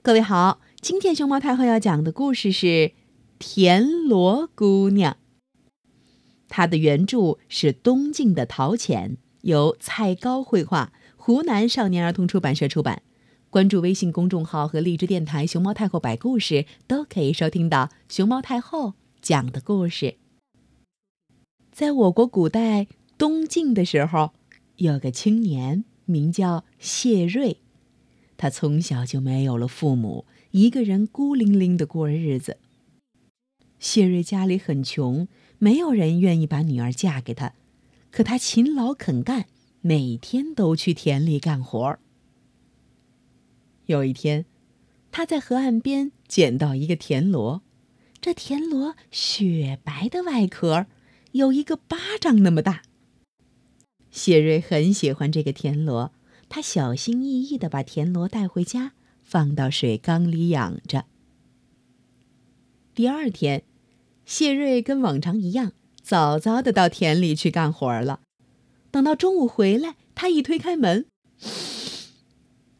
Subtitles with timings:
[0.00, 2.66] 各位好，今天熊猫太后要讲的故事是
[3.38, 5.14] 《田螺姑娘》。
[6.48, 13.02] 它的原著是东晋的陶潜，由蔡高绘画，湖南少年儿童出版社出版。
[13.50, 20.14] 关注微信公众号和荔枝电台“熊猫太后摆故事”，都可以收听到熊猫太后讲的故事。
[21.72, 22.86] 在我国古代
[23.18, 24.30] 东晋的时候，
[24.76, 27.60] 有个青年名叫谢瑞。
[28.38, 32.56] 他从小就没有了父母，一个人孤零零的过日子。
[33.80, 35.26] 谢瑞家里很穷，
[35.58, 37.54] 没有人愿意把女儿嫁给他，
[38.12, 39.46] 可他勤劳肯干，
[39.80, 41.98] 每天都去田里干活。
[43.86, 44.46] 有一天，
[45.10, 47.62] 他在河岸边捡到一个田螺，
[48.20, 50.86] 这田螺雪白的外壳，
[51.32, 52.82] 有一个巴掌那么大。
[54.12, 56.12] 谢瑞很喜欢这个田螺。
[56.48, 61.04] 他小心翼翼地把田螺带回家，放到水缸里养着。
[62.94, 63.64] 第二天，
[64.24, 68.20] 谢瑞跟往常一样，早早地到田里去干活了。
[68.90, 71.06] 等到中午回来，他一推开门，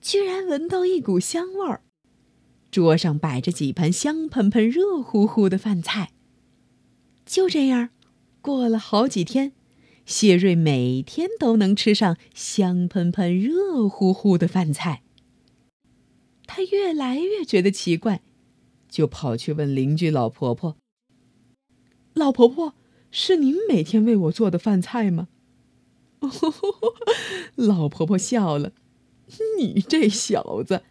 [0.00, 1.82] 居然闻到一股香味儿。
[2.70, 6.12] 桌上摆着几盘香喷喷、热乎乎的饭菜。
[7.24, 7.90] 就这样，
[8.40, 9.52] 过了好几天。
[10.08, 15.02] 谢瑞每天都能吃上香喷喷、热乎乎的饭菜。
[16.46, 18.22] 他越来越觉得奇怪，
[18.88, 20.78] 就跑去问邻居老婆婆
[22.14, 22.72] ：“老婆婆，
[23.10, 25.28] 是您每天为我做的饭菜吗？”
[26.20, 26.30] 哦
[27.56, 28.72] 老婆婆笑了
[29.60, 30.84] ：“你这小子，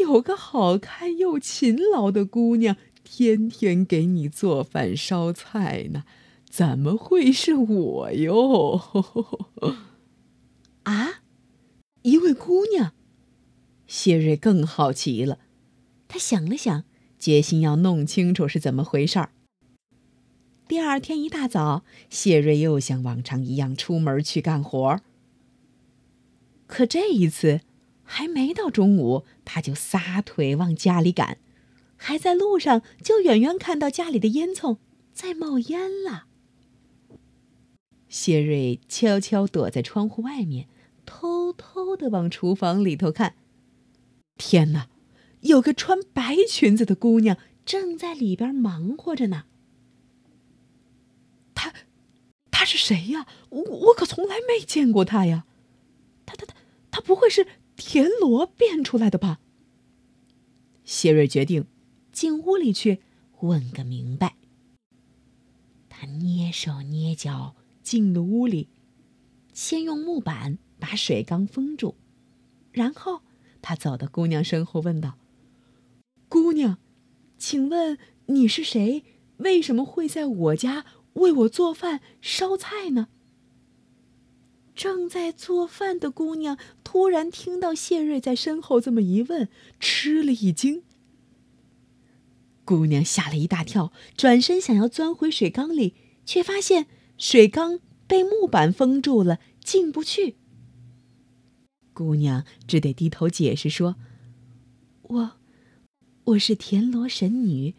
[0.00, 6.04] 有个好看又勤劳的姑娘，天天给你做饭烧菜呢。”
[6.50, 8.80] 怎么会是我哟？
[10.82, 11.22] 啊，
[12.02, 12.92] 一位姑娘。
[13.86, 15.38] 谢瑞更好奇了，
[16.08, 16.84] 他想了想，
[17.20, 19.30] 决心要弄清楚是怎么回事儿。
[20.66, 25.02] 第二天一大早，谢瑞又像往常一样出门去干活儿。
[26.66, 27.60] 可这一次，
[28.02, 31.38] 还没到中午，他就撒腿往家里赶，
[31.96, 34.78] 还在路上就远远看到家里的烟囱
[35.12, 36.26] 在冒烟了。
[38.10, 40.68] 谢瑞悄悄躲在窗户外面，
[41.06, 43.36] 偷偷的往厨房里头看。
[44.36, 44.88] 天哪，
[45.42, 49.44] 有个穿白裙子的姑娘正在里边忙活着呢。
[51.54, 51.72] 她，
[52.50, 53.28] 她是谁呀？
[53.50, 55.46] 我我可从来没见过她呀。
[56.26, 56.54] 她她她
[56.90, 57.46] 她不会是
[57.76, 59.38] 田螺变出来的吧？
[60.82, 61.66] 谢瑞决定
[62.10, 62.98] 进屋里去
[63.42, 64.34] 问个明白。
[65.88, 67.54] 他蹑手蹑脚。
[67.82, 68.68] 进了屋里，
[69.52, 71.94] 先用木板把水缸封住，
[72.72, 73.22] 然后
[73.60, 75.18] 他走到姑娘身后问道
[76.28, 76.78] ：“姑娘，
[77.36, 79.02] 请问你是谁？
[79.38, 83.08] 为什么会在我家为我做饭烧菜呢？”
[84.74, 89.48] 正在做饭的姑娘突然听到谢瑞在身后这么一问，
[89.78, 90.82] 吃了一惊。
[92.64, 96.86] 姑娘吓了一大跳，转身想要钻回水缸里，却发现。
[97.20, 100.36] 水缸被木板封住了，进不去。
[101.92, 103.96] 姑娘只得低头解释说
[105.02, 105.32] ：“我，
[106.24, 107.74] 我是田螺神女，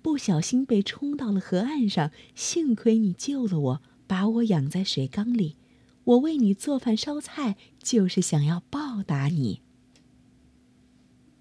[0.00, 5.56] 不小心被冲到了河岸上，幸亏你救了我，把我养在水缸里。
[6.04, 9.60] 我为你做饭烧菜，就是想要报答你。”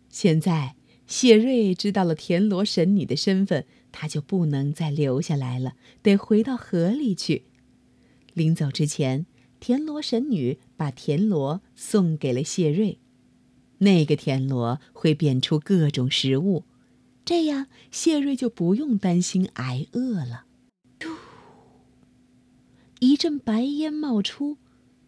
[0.09, 0.75] 现在
[1.07, 3.65] 谢瑞知道了田螺神女的身份。
[3.95, 7.43] 他就不能再留下来了，得回到河里去。
[8.33, 9.27] 临走之前，
[9.59, 12.97] 田螺神女把田螺送给了谢瑞。
[13.77, 16.63] 那个田螺会变出各种食物，
[17.23, 20.45] 这样谢瑞就不用担心挨饿了。
[20.97, 21.09] 嘟，
[22.99, 24.57] 一阵白烟冒出，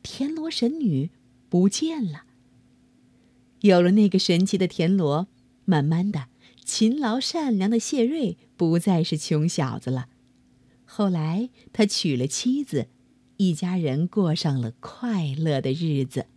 [0.04, 1.10] 田螺神女
[1.50, 2.26] 不见了。
[3.62, 5.28] 有了那个神奇的田螺，
[5.66, 6.28] 慢慢的。
[6.64, 10.08] 勤劳善良的谢瑞不再是穷小子了。
[10.84, 12.88] 后来，他娶了妻子，
[13.38, 16.28] 一家人过上了快乐的日子。